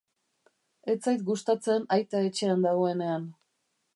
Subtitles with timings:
[0.93, 3.31] Ez zait gustatzen aita etxean dagoenean.